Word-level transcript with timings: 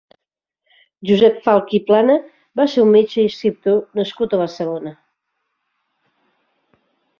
Josep 1.09 1.35
Falp 1.47 1.69
i 1.79 1.79
Plana 1.89 2.15
va 2.61 2.67
ser 2.73 2.81
un 2.87 2.91
metge 2.97 3.19
i 3.25 3.27
escriptor 3.33 4.01
nascut 4.01 4.33
a 4.33 4.41
Barcelona. 4.43 4.97